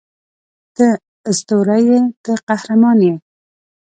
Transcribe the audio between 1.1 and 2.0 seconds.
اسطوره یې